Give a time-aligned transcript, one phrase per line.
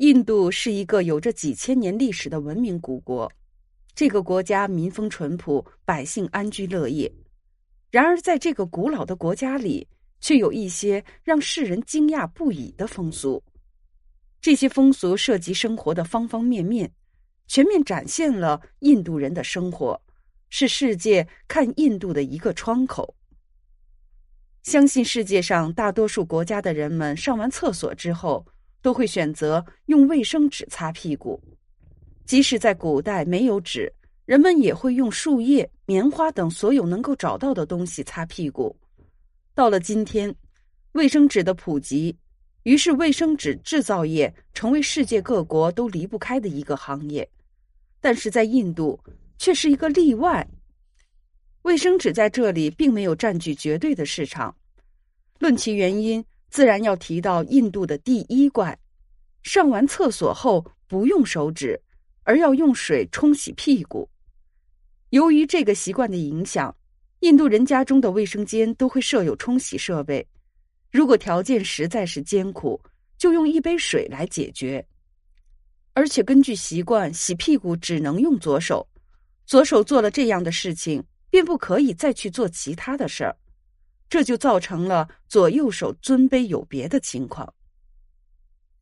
[0.00, 3.30] 印度是一个有着几千年历史的文明古国，
[3.94, 7.12] 这个国家民风淳朴，百姓安居乐业。
[7.90, 9.86] 然而，在这个古老的国家里，
[10.18, 13.42] 却有一些让世人惊讶不已的风俗。
[14.40, 16.90] 这些风俗涉及生活的方方面面，
[17.46, 20.00] 全面展现了印度人的生活，
[20.48, 23.14] 是世界看印度的一个窗口。
[24.62, 28.42] 相信世界上大多数国家的人们上完厕所之后。
[28.82, 31.40] 都会选择用卫生纸擦屁股，
[32.24, 33.92] 即使在古代没有纸，
[34.24, 38.74] 人们也会用树叶、棉花等所有能够找到的东西擦屁股。
[39.54, 40.34] 到了今天，
[40.92, 42.16] 卫生纸的普及，
[42.62, 47.28] 于是卫生纸制造业成为世界各国都离不开的一个行业。
[48.00, 48.98] 但是在印度
[49.36, 50.46] 却是一个例外，
[51.62, 54.54] 卫生纸在这里并没有占据绝对的市场。
[55.38, 56.24] 论其原因。
[56.50, 58.76] 自然要提到印度的第一怪：
[59.42, 61.80] 上完厕所后不用手指，
[62.24, 64.08] 而要用水冲洗屁股。
[65.10, 66.74] 由于这个习惯的影响，
[67.20, 70.26] 印度人家中的卫生间都会设有冲洗设备。
[70.90, 72.80] 如果条件实在是艰苦，
[73.16, 74.84] 就用一杯水来解决。
[75.92, 78.86] 而且根据习惯，洗屁股只能用左手，
[79.46, 83.36] 左手做了这样的事情，便不可以再去做其他的事儿。
[84.10, 87.54] 这就造成了左右手尊卑有别的情况。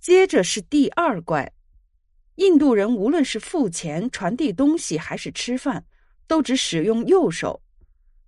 [0.00, 1.52] 接着是第二怪，
[2.34, 5.86] 印度人无论是付钱、传递东西还是吃饭，
[6.26, 7.62] 都只使用右手。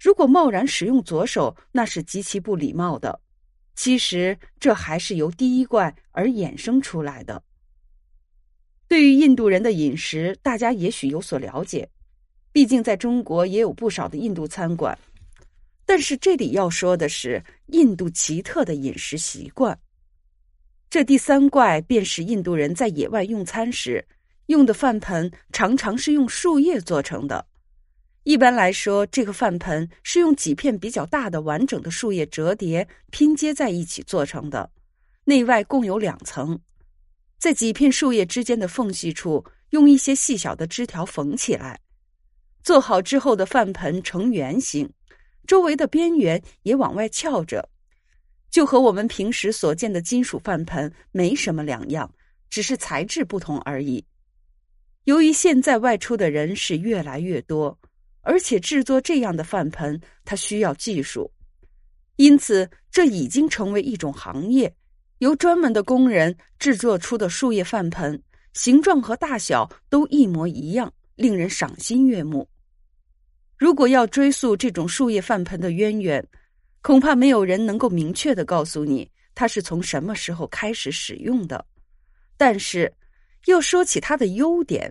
[0.00, 3.20] 如果贸然使用左手，那是极其不礼貌的。
[3.76, 7.42] 其实这还是由第一怪而衍生出来的。
[8.88, 11.88] 对于印度人的饮食，大家也许有所了解，
[12.50, 14.98] 毕竟在中国也有不少的印度餐馆。
[15.92, 19.76] 但是这里要说的是印度奇特的饮食习惯。
[20.88, 24.06] 这第三怪便是印度人在野外用餐时
[24.46, 27.44] 用的饭盆，常常是用树叶做成的。
[28.22, 34.70] 一般来说，这个饭盆是用几片比较大的完整的树叶折叠拼接在一起做成的，
[35.24, 36.56] 内外共有两层，
[37.36, 41.80] 在几片树叶之间的缝隙处用一些细小的枝条缝起来。
[42.62, 44.88] 做好之后的饭盆呈圆形。
[45.46, 47.68] 周围的边缘也往外翘着，
[48.50, 52.12] 就和我们平时所见的金属饭盆没什么两样，
[52.48, 54.04] 只是材质不同而已。
[55.04, 57.76] 由于现在外出的人是越来越多，
[58.20, 61.30] 而且制作这样的饭盆它需要技术，
[62.16, 64.72] 因此这已经成为一种行业。
[65.18, 68.22] 由专门的工人制作出的树叶饭盆，
[68.54, 72.48] 形状和大小都一模一样，令人赏心悦目。
[73.60, 76.26] 如果要追溯这种树叶饭盆的渊源，
[76.80, 81.62] 恐怕没有人能够明确的告诉你它是从什么时候开始使用的。
[82.38, 82.90] 但是，
[83.44, 84.90] 要说起它的优点，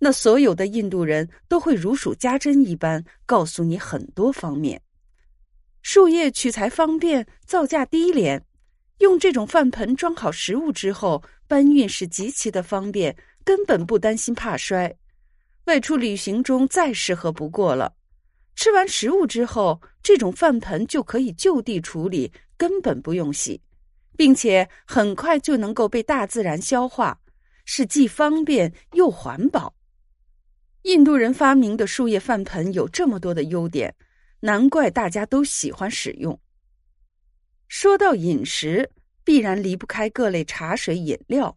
[0.00, 4.82] 那所有的印度人都会如数家珍一般告诉你很多方面。
[5.82, 8.44] 树叶取材方便，造价低廉，
[8.98, 14.92] 用这种饭盆装好食物之后，搬运是极其的方便，根本不担心怕摔。
[15.66, 17.94] 外出旅行中再适合不过了。
[18.60, 23.62] 吃完食物之后，这种饭盆就可以就地处理，根本不用洗，
[24.18, 27.18] 并且很快就能够被大自然消化，
[27.64, 29.74] 是既方便又环保。
[30.82, 33.96] 印度人发明的树叶饭盆有这么多的优点，
[34.40, 36.38] 难怪大家都喜欢使用。
[37.66, 38.90] 说到饮食，
[39.24, 41.56] 必然离不开各类茶水饮料。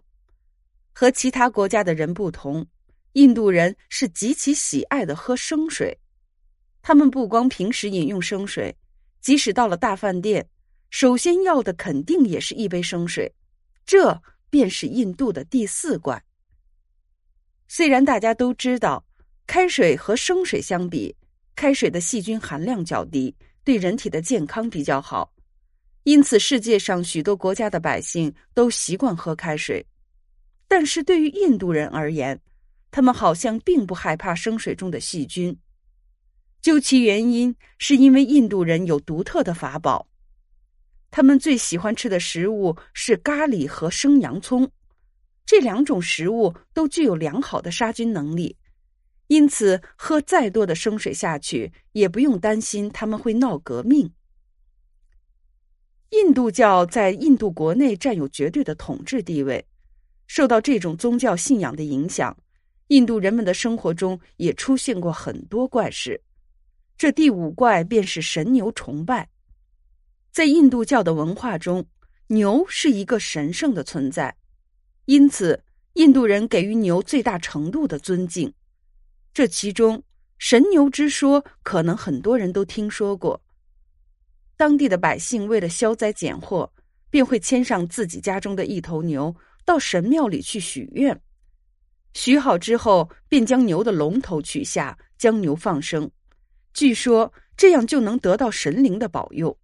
[0.94, 2.66] 和其他国家的人不同，
[3.12, 6.00] 印度人是极其喜爱的喝生水。
[6.84, 8.76] 他们不光平时饮用生水，
[9.22, 10.46] 即使到了大饭店，
[10.90, 13.34] 首先要的肯定也是一杯生水。
[13.86, 16.22] 这便是印度的第四怪。
[17.70, 19.04] 虽然大家都知道，
[19.48, 21.16] 开水和生水相比，
[21.56, 23.34] 开水的细菌含量较低，
[23.64, 25.34] 对人体的健康比较好，
[26.04, 29.86] 因此世界上许多国家的百姓都习惯喝开水。
[30.68, 32.38] 但是对于印度人而言，
[32.92, 35.58] 他们好像并不害怕生水中的细菌。
[36.64, 40.08] 究其原因，是因为印度人有独特的法宝，
[41.12, 44.72] 他们最喜欢吃的食物是咖喱和生洋葱，
[45.46, 48.56] 这两种食物都具有良好的杀菌能力，
[49.28, 54.10] 因此喝再多的生水下去，也不用担心他们会闹革命。
[56.12, 59.68] 印度教在印度国内占有绝对的统治地位，
[60.28, 62.34] 受到这种宗教信仰的影响，
[62.88, 66.22] 印度人们的生活中也出现过很多怪事。
[66.98, 69.28] 这第五怪便是神牛崇拜，
[70.32, 71.86] 在印度教的文化中，
[72.28, 74.34] 牛是一个神圣的存在。
[75.06, 75.62] 因此
[75.94, 78.52] 印度人给予牛最大程度的尊敬。
[79.34, 80.02] 这其中，
[80.38, 83.42] 神牛之说可能很多人都听说过。
[84.56, 86.72] 当地的百姓为了消灾减祸，
[87.10, 89.36] 便会牵上自己家中的一头牛
[89.66, 91.20] 到神庙里去许愿。
[92.14, 96.10] 许好之后，便将牛的龙头取下，将牛放生。
[96.74, 99.58] 据说这样就能得到神灵的保佑，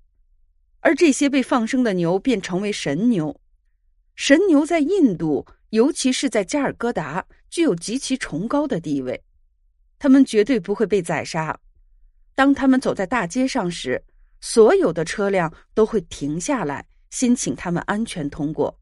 [0.79, 3.39] 而这些被放生的牛便成为神牛。
[4.15, 9.23] 神牛在印度，尤其是在加尔各答，具有极其崇高的地位。
[9.97, 11.59] 他们绝对不会被宰杀。
[12.35, 14.01] 当他们走在大街上时，
[14.39, 18.79] 所有的车辆都会停下来，先请他们安全通过。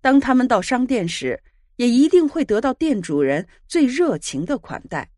[0.00, 1.40] 当他们到商店时，
[1.76, 5.08] 也一定会得到店主人最热情的款待。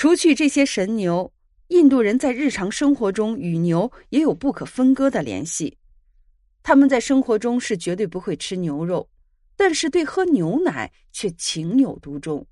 [0.00, 1.32] 除去这些神牛，
[1.70, 5.76] 印度人在日常生活中与牛也有不可分割的联系。
[6.62, 9.08] 他们在生活中是绝对不会吃牛肉，
[9.56, 12.46] 但是对喝牛奶却情有独钟。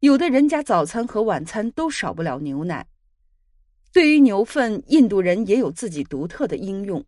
[0.00, 2.86] 有的人家早餐和晚餐都少不了牛奶。
[3.90, 7.02] 对于牛粪，印度人也有自己独特的应用，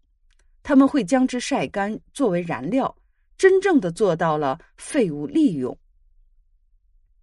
[0.62, 2.96] 他们会将之晒干作为燃料。
[3.36, 5.78] 真正的做到了废物利用。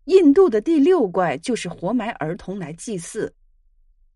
[0.10, 3.32] 印度的第六怪就是活埋儿童来祭祀，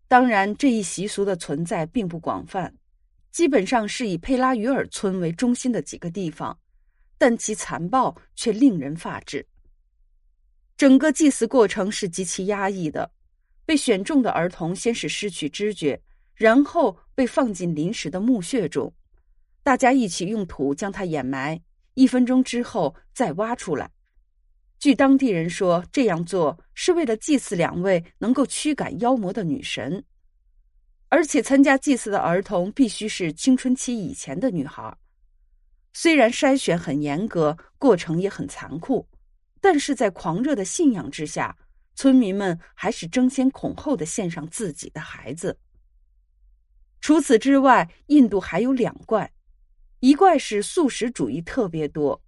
[0.08, 2.74] 当然这一习俗的存在并不广泛，
[3.30, 6.58] 基本上是以佩拉于尔村为中心的几个地方，
[7.16, 9.46] 但其残暴却令人发指。
[10.76, 13.08] 整个祭祀过程是极其压抑的，
[13.64, 16.02] 被选中的儿童先是失去知觉，
[16.34, 18.92] 然后被放进临时的墓穴中，
[19.62, 21.62] 大家一起用土将它掩埋。
[21.94, 23.88] 一分钟之后再挖出来。
[24.84, 30.04] 据当地人说，这样做是为了祭祀两位能够驱赶妖魔的女神，
[31.08, 34.94] 而且参加祭祀的儿童必须是青春期以前的女孩。
[35.94, 39.08] 虽然筛选很严格，过程也很残酷，
[39.58, 41.56] 但是在狂热的信仰之下，
[41.94, 45.58] 村民们还是争先恐后的献上自己的孩子。
[47.00, 49.32] 除此之外，印度还有两怪。
[50.00, 52.22] 一怪是素食主义特别多，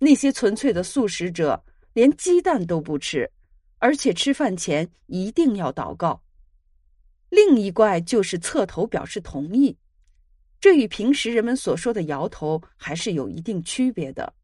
[0.00, 1.62] 那些纯粹的素食者
[1.96, 3.30] 连鸡蛋都不吃，
[3.78, 6.22] 而且吃饭前一定要祷告。
[7.30, 9.78] 另一怪就是侧头表示同意，
[10.60, 14.34] 这与平时人们所说的摇头还是有一定区别的，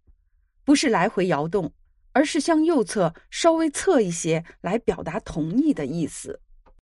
[0.64, 1.70] 不是来回摇动，
[2.12, 6.40] 而是向右侧稍微侧一些来表达同意的意思。